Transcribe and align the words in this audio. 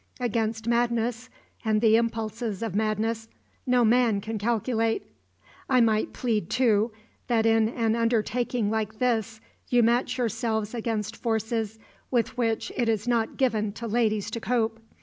Against 0.19 0.67
madness, 0.67 1.29
and 1.63 1.79
the 1.79 1.95
impulses 1.95 2.63
of 2.63 2.73
madness, 2.73 3.27
no 3.67 3.85
man 3.85 4.19
can 4.19 4.39
calculate. 4.39 5.05
I 5.69 5.79
might 5.79 6.11
plead, 6.11 6.49
too, 6.49 6.91
that 7.27 7.45
in 7.45 7.69
an 7.69 7.95
undertaking 7.95 8.71
like 8.71 8.97
this 8.97 9.39
you 9.69 9.83
match 9.83 10.17
yourselves 10.17 10.73
against 10.73 11.15
forces 11.15 11.77
with 12.09 12.35
which 12.35 12.71
it 12.75 12.89
is 12.89 13.07
not 13.07 13.37
given 13.37 13.73
to 13.73 13.85
ladies 13.85 14.31
to 14.31 14.39
cope. 14.39 14.79